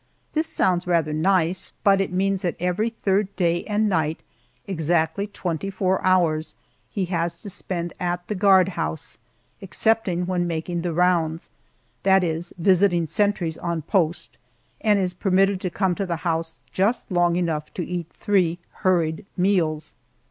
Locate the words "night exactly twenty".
3.87-5.69